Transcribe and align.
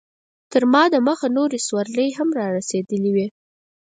تر 0.51 0.63
ما 0.71 0.83
دمخه 0.93 1.27
نورې 1.37 1.59
سورلۍ 1.67 2.09
هم 2.17 2.29
رارسېدلې 2.39 3.11
وې. 3.15 3.27